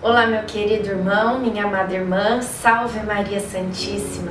Olá, 0.00 0.28
meu 0.28 0.44
querido 0.44 0.90
irmão, 0.90 1.40
minha 1.40 1.64
amada 1.64 1.92
irmã, 1.92 2.40
salve 2.40 3.00
Maria 3.00 3.40
Santíssima. 3.40 4.30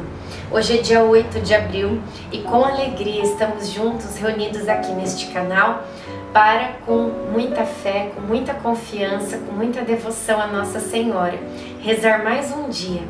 Hoje 0.49 0.79
é 0.79 0.81
dia 0.81 1.03
8 1.03 1.41
de 1.41 1.53
abril 1.53 2.01
e 2.31 2.37
com 2.37 2.63
alegria 2.63 3.21
estamos 3.21 3.69
juntos, 3.71 4.15
reunidos 4.15 4.69
aqui 4.69 4.93
neste 4.93 5.27
canal, 5.27 5.83
para, 6.31 6.69
com 6.85 7.11
muita 7.33 7.65
fé, 7.65 8.11
com 8.15 8.21
muita 8.21 8.53
confiança, 8.53 9.39
com 9.39 9.51
muita 9.51 9.81
devoção 9.81 10.39
a 10.39 10.47
Nossa 10.47 10.79
Senhora, 10.79 11.37
rezar 11.81 12.23
mais 12.23 12.49
um 12.53 12.69
dia 12.69 13.01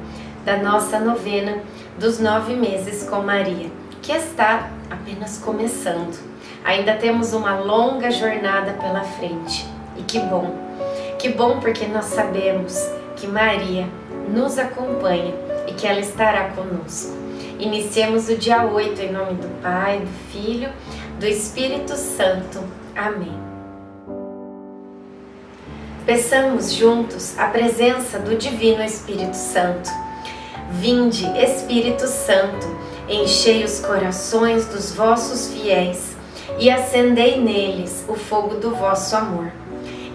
da 0.44 0.58
nossa 0.58 0.99
novena 0.99 1.59
dos 1.99 2.19
nove 2.19 2.55
meses 2.55 3.08
com 3.08 3.17
Maria, 3.17 3.69
que 4.02 4.11
está 4.11 4.71
apenas 4.89 5.38
começando. 5.38 6.19
Ainda 6.66 6.95
temos 6.95 7.33
uma 7.33 7.59
longa 7.59 8.09
jornada 8.09 8.73
pela 8.73 9.02
frente 9.03 9.63
e 9.95 10.02
que 10.02 10.19
bom 10.21 10.67
que 11.17 11.30
bom 11.30 11.59
porque 11.59 11.88
nós 11.88 12.05
sabemos 12.05 12.77
que 13.16 13.27
Maria 13.27 13.88
nos 14.30 14.58
acompanha 14.58 15.34
e 15.67 15.73
que 15.73 15.88
ela 15.88 15.99
estará 15.99 16.49
conosco. 16.49 17.16
Iniciemos 17.59 18.30
o 18.30 18.38
dia 18.38 18.66
8 18.66 19.02
em 19.02 19.12
nome 19.12 19.34
do 19.34 19.48
Pai, 19.61 19.99
do 19.99 20.31
Filho, 20.31 20.70
do 21.20 21.25
Espírito 21.25 21.95
Santo. 21.95 22.63
Amém. 22.95 23.35
Peçamos 26.05 26.72
juntos 26.73 27.38
a 27.38 27.47
presença 27.47 28.20
do 28.20 28.38
Divino 28.38 28.84
Espírito 28.84 29.36
Santo. 29.36 29.89
Vinde, 30.70 31.25
Espírito 31.38 32.08
Santo, 32.08 32.67
enchei 33.09 33.63
os 33.63 33.80
corações 33.80 34.67
dos 34.67 34.94
vossos 34.94 35.52
fiéis 35.52 36.16
e 36.59 36.69
acendei 36.69 37.41
neles 37.41 38.06
o 38.08 38.13
fogo 38.13 38.56
do 38.56 38.75
vosso 38.75 39.16
amor. 39.16 39.52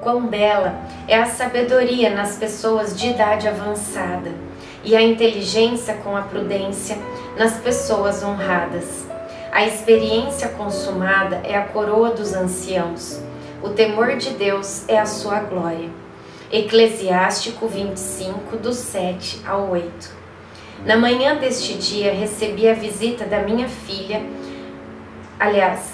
Quão 0.00 0.26
bela 0.26 0.80
é 1.06 1.16
a 1.16 1.26
sabedoria 1.26 2.08
nas 2.08 2.36
pessoas 2.36 2.98
de 2.98 3.10
idade 3.10 3.46
avançada 3.46 4.32
e 4.82 4.96
a 4.96 5.02
inteligência 5.02 5.94
com 5.94 6.16
a 6.16 6.22
prudência 6.22 6.96
nas 7.36 7.58
pessoas 7.58 8.22
honradas. 8.22 9.06
A 9.52 9.66
experiência 9.66 10.48
consumada 10.48 11.42
é 11.44 11.54
a 11.54 11.64
coroa 11.66 12.10
dos 12.10 12.32
anciãos. 12.32 13.20
O 13.62 13.70
temor 13.70 14.16
de 14.16 14.30
Deus 14.30 14.88
é 14.88 14.98
a 14.98 15.04
sua 15.04 15.40
glória. 15.40 15.90
Eclesiástico 16.50 17.68
25, 17.68 18.56
do 18.56 18.72
7 18.72 19.42
ao 19.46 19.68
8. 19.68 20.20
Na 20.86 20.96
manhã 20.96 21.36
deste 21.36 21.74
dia 21.74 22.14
recebi 22.14 22.66
a 22.66 22.72
visita 22.72 23.26
da 23.26 23.42
minha 23.42 23.68
filha. 23.68 24.22
Aliás, 25.38 25.92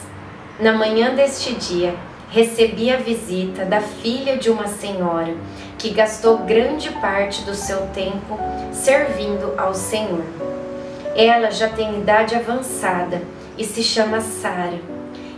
na 0.61 0.73
manhã 0.73 1.13
deste 1.13 1.55
dia 1.55 1.95
recebi 2.31 2.91
a 2.91 2.97
visita 2.97 3.65
da 3.65 3.81
filha 3.81 4.37
de 4.37 4.51
uma 4.51 4.67
senhora 4.67 5.35
que 5.79 5.91
gastou 5.91 6.39
grande 6.39 6.91
parte 6.91 7.43
do 7.43 7.55
seu 7.55 7.87
tempo 7.89 8.39
servindo 8.73 9.55
ao 9.57 9.75
Senhor. 9.75 10.25
Ela 11.15 11.51
já 11.51 11.69
tem 11.69 11.99
idade 11.99 12.35
avançada 12.35 13.23
e 13.57 13.65
se 13.65 13.83
chama 13.83 14.21
Sara. 14.21 14.79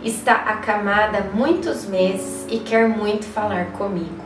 Está 0.03 0.33
acamada 0.33 1.19
há 1.19 1.35
muitos 1.35 1.85
meses 1.85 2.45
e 2.49 2.59
quer 2.59 2.87
muito 2.87 3.25
falar 3.25 3.67
comigo. 3.67 4.23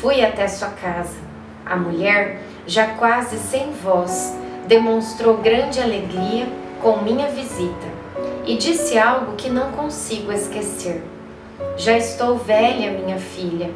Fui 0.00 0.24
até 0.24 0.46
sua 0.48 0.68
casa. 0.68 1.16
A 1.64 1.76
mulher, 1.76 2.42
já 2.66 2.88
quase 2.94 3.38
sem 3.38 3.70
voz, 3.72 4.36
demonstrou 4.66 5.38
grande 5.38 5.80
alegria 5.80 6.46
com 6.80 6.98
minha 6.98 7.28
visita 7.28 7.86
e 8.44 8.56
disse 8.56 8.98
algo 8.98 9.36
que 9.36 9.48
não 9.48 9.72
consigo 9.72 10.32
esquecer. 10.32 11.11
Já 11.76 11.96
estou 11.96 12.36
velha, 12.36 12.90
minha 12.92 13.18
filha. 13.18 13.70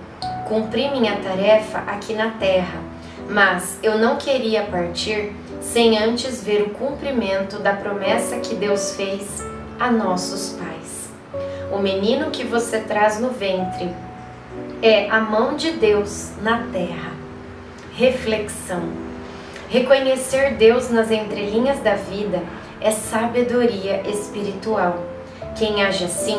Cumpri 0.47 0.91
minha 0.91 1.17
tarefa 1.17 1.79
aqui 1.79 2.15
na 2.15 2.31
terra, 2.31 2.81
mas 3.29 3.79
eu 3.83 3.99
não 3.99 4.17
queria 4.17 4.63
partir 4.63 5.33
sem 5.61 5.99
antes 5.99 6.45
ver 6.45 6.63
o 6.63 6.71
cumprimento 6.71 7.59
da 7.59 7.73
promessa 7.73 8.39
que 8.39 8.55
Deus 8.55 8.95
fez 8.95 9.43
a 9.81 9.91
nossos 9.91 10.57
pais. 10.59 11.11
O 11.73 11.79
menino 11.79 12.31
que 12.31 12.45
você 12.45 12.81
traz 12.81 13.19
no 13.19 13.31
ventre 13.31 13.91
é 14.83 15.11
a 15.11 15.19
mão 15.19 15.57
de 15.57 15.73
Deus 15.73 16.31
na 16.43 16.65
terra. 16.73 17.13
Reflexão. 17.95 18.83
Reconhecer 19.69 20.55
Deus 20.55 20.91
nas 20.91 21.11
entrelinhas 21.11 21.81
da 21.81 21.95
vida 21.95 22.41
é 22.81 22.91
sabedoria 22.93 24.03
espiritual. 24.09 25.03
Quem 25.57 25.83
age 25.83 26.05
assim 26.05 26.39